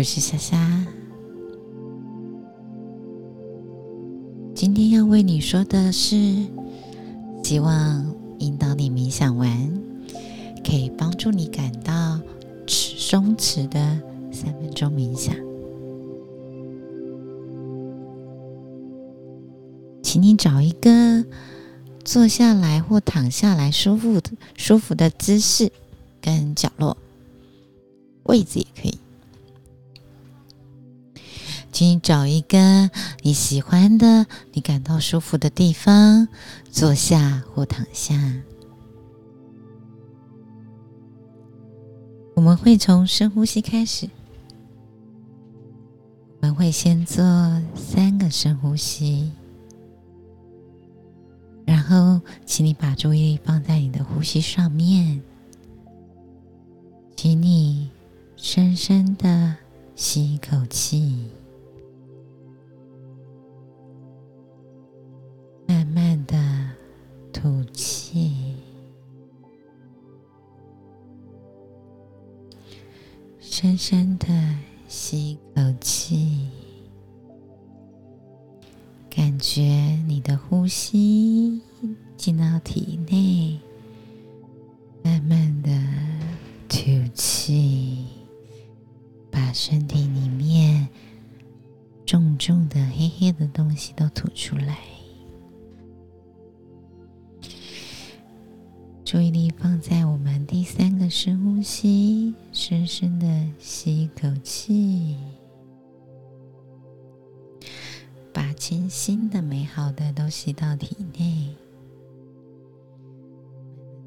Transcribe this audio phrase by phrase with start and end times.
[0.00, 0.86] 我是莎莎。
[4.54, 6.46] 今天要为你说的是，
[7.42, 9.46] 希望引导你冥想完，
[10.64, 12.18] 可以帮助你感到
[12.66, 14.00] 松弛的
[14.32, 15.34] 三分钟冥想。
[20.02, 21.26] 请你找一个
[22.06, 25.70] 坐下来或躺下来舒服的、舒服的姿势
[26.22, 26.96] 跟角落，
[28.22, 28.98] 位置也可以。
[31.72, 32.90] 请你找一个
[33.22, 36.28] 你喜欢的、你感到舒服的地方
[36.70, 38.14] 坐下或躺下。
[42.34, 44.08] 我们会从深呼吸开始，
[46.40, 47.22] 我们会先做
[47.74, 49.30] 三个深呼吸。
[51.66, 55.22] 然后，请你把注意力放在你的呼吸上面，
[57.14, 57.90] 请你
[58.36, 59.54] 深深的
[59.94, 61.30] 吸一口气，
[73.82, 74.26] 深的
[74.88, 76.50] 吸一口气。
[79.08, 79.62] 感觉
[80.06, 81.62] 你的呼吸
[82.14, 83.58] 进到体内，
[85.02, 85.70] 慢慢的
[86.68, 88.04] 吐气，
[89.30, 90.86] 把身体里面
[92.04, 94.76] 重重的黑黑的东西都吐出来。
[99.10, 103.26] 注意力放在我们第三个深呼吸，深深的
[103.58, 105.16] 吸一口气。
[108.32, 111.56] 把全新的、美好的都吸到体内，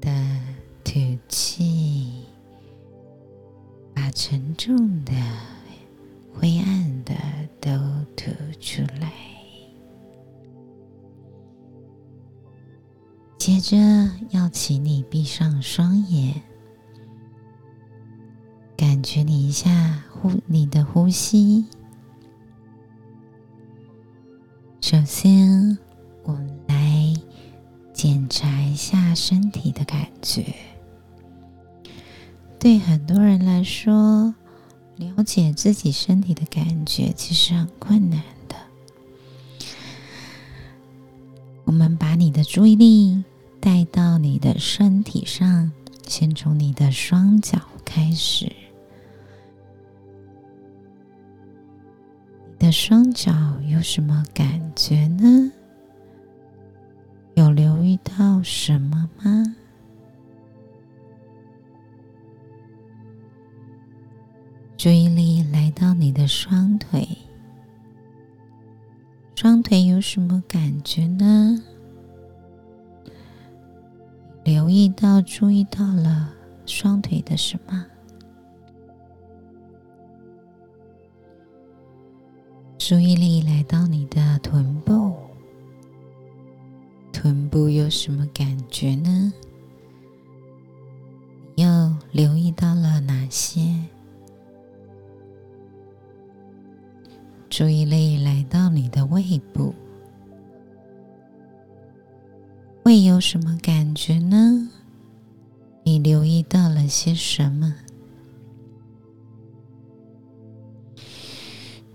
[0.00, 0.10] 的
[0.82, 2.24] 吐气，
[3.94, 5.12] 把沉重的、
[13.48, 13.78] 接着，
[14.28, 16.42] 要请你闭上双眼，
[18.76, 21.64] 感觉你一下呼，你的呼吸。
[24.82, 25.78] 首先，
[26.24, 27.14] 我们来
[27.94, 30.54] 检查一下身体的感觉。
[32.58, 34.34] 对很多人来说，
[34.96, 38.56] 了解自己身体的感觉其实很困难的。
[41.64, 43.24] 我们把你的注意力
[43.68, 45.70] 带到你的身体上，
[46.06, 48.50] 先从你的双脚开始。
[52.46, 53.30] 你的双脚
[53.68, 55.52] 有什么感觉呢？
[57.34, 59.54] 有留意到什么吗？
[64.78, 67.06] 注意力来到你的双腿，
[69.34, 71.62] 双腿有什么感觉呢？
[74.68, 76.30] 留意到、注意到了
[76.66, 77.86] 双腿的什么？
[82.76, 85.16] 注意力来到你的臀部，
[87.10, 89.32] 臀部有什么感觉呢？
[91.56, 91.66] 又
[92.12, 93.74] 留意到了哪些？
[97.48, 99.74] 注意力来到你的胃部，
[102.88, 104.66] 会有什么感觉呢？
[105.82, 107.74] 你留意到了些什么？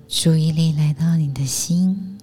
[0.08, 2.20] 注意力来到你的心，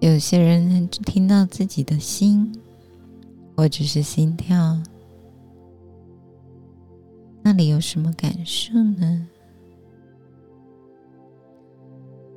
[0.00, 2.58] 有些人听到自己的心，
[3.54, 4.80] 或者是心跳，
[7.42, 9.28] 那里有什么感受呢？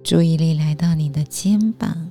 [0.04, 2.10] 注意力来到你的肩膀，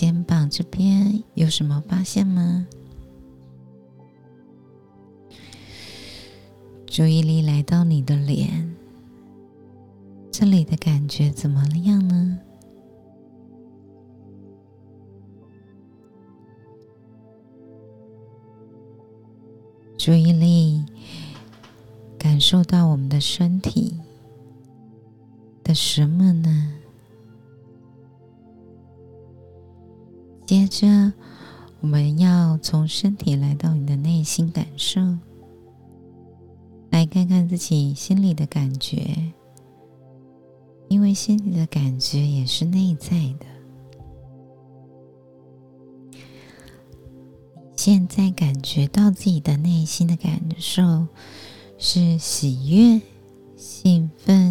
[0.00, 2.66] 肩膀这边有什么发现吗？
[6.86, 8.74] 注意力来到你的脸，
[10.32, 12.38] 这里的感觉怎么样呢？
[19.98, 20.82] 注意力
[22.18, 24.00] 感受到我们的身体
[25.62, 26.79] 的什么呢？
[30.50, 31.12] 接着，
[31.78, 35.00] 我们要从身体来到你的内心感受。
[36.90, 39.32] 来看看自己心里的感觉，
[40.88, 43.46] 因为心里的感觉也是内在的。
[47.76, 51.06] 现在感觉到自己的内心的感受
[51.78, 53.00] 是喜悦、
[53.56, 54.49] 兴奋、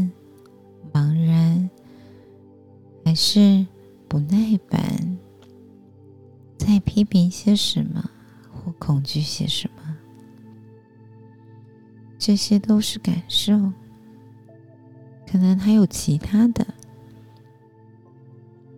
[7.00, 8.10] 批评些什么，
[8.51, 9.96] 或恐惧些什么？
[12.18, 13.72] 这些都是感受，
[15.25, 16.68] 可能还有其他的。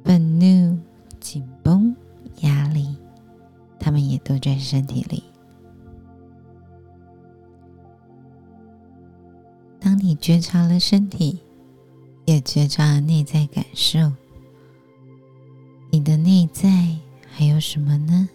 [0.06, 0.78] 愤怒、
[1.20, 1.96] 紧绷、
[2.42, 2.96] 压力，
[3.80, 5.24] 他们也都在身体里。
[9.80, 11.40] 当你觉察了身体，
[12.26, 14.12] 也觉察了内在感受，
[15.90, 16.96] 你的内在
[17.34, 18.30] 还有什么呢？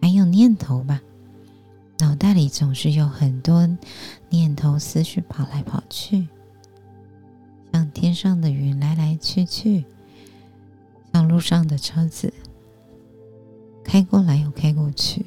[0.00, 1.02] 还有念头吧，
[1.98, 3.68] 脑袋里总是有很多
[4.30, 6.28] 念头、思绪跑来跑去。
[7.72, 9.84] 像天上的云来来去去，
[11.12, 12.32] 像路上的车子
[13.84, 15.26] 开过来又开过去，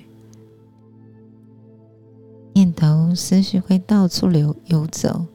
[2.53, 5.27] 念头思绪会到处流游走，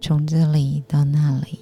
[0.00, 1.60] 从这里到那里。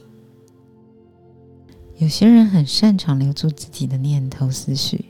[2.01, 5.05] 有些人很擅长留住自己的念头思绪，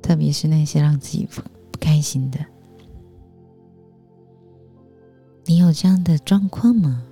[0.00, 2.38] 特别是那些让自己不不开心的。
[5.44, 7.02] 你有这样的状况吗？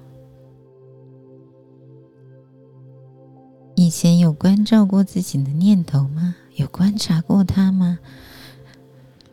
[3.74, 6.34] 以前有关照过自己的念头吗？
[6.56, 7.98] 有观察过它吗？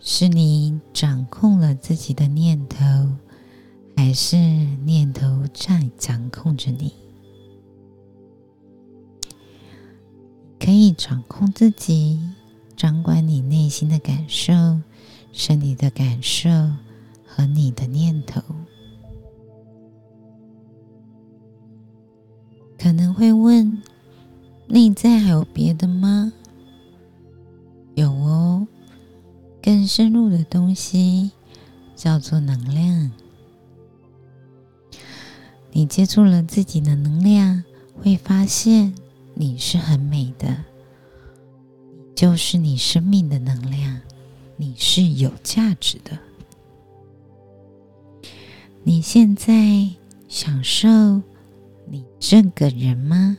[0.01, 2.77] 是你掌控了自己的念头，
[3.95, 6.92] 还是念头在掌控着你？
[11.03, 12.19] 掌控自己，
[12.77, 14.53] 掌管你内心的感受、
[15.31, 16.48] 身体的感受
[17.25, 18.39] 和你的念头。
[22.77, 23.81] 可能会问。
[24.68, 26.31] 内在还有别的吗？
[27.95, 28.68] 有哦，
[29.62, 31.31] 更深入的东西
[31.95, 33.12] 叫做能量。
[35.71, 37.63] 你接触了自己的能量，
[38.00, 38.94] 会发现
[39.33, 40.63] 你是很美的，
[42.21, 44.00] 就是你生命的能量，
[44.56, 46.19] 你是有价值的。
[48.83, 49.89] 你现在
[50.27, 50.88] 享受
[51.88, 53.35] 你这个人吗？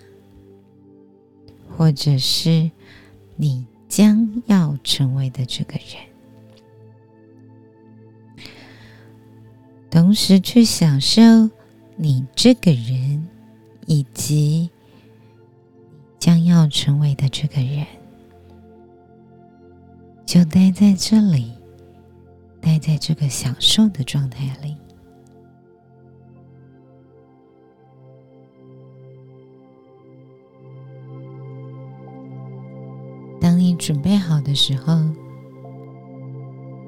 [1.70, 2.72] 或者是
[3.36, 8.44] 你将要成为的这个人，
[9.92, 11.22] 同时去享受
[11.94, 13.28] 你这个人
[13.86, 14.68] 以及
[16.18, 17.86] 将要成为的这个人，
[20.32, 21.52] 就待在这里，
[22.58, 24.74] 待在这个享受的状态里。
[33.38, 35.02] 当你准备好的时候，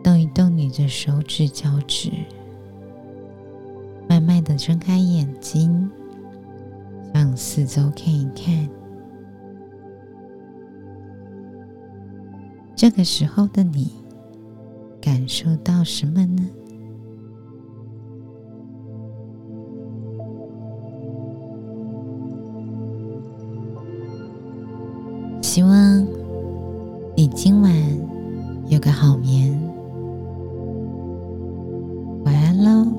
[0.02, 2.10] 动一动你的手指、脚趾，
[4.08, 5.90] 慢慢的睁开眼睛，
[7.12, 8.83] 向四周看一看。
[12.84, 13.90] 这个时候的你
[15.00, 16.46] 感受到什么呢？
[25.40, 26.06] 希望
[27.16, 27.72] 你今晚
[28.66, 29.58] 有个好眠。
[32.26, 32.92] 晚安喽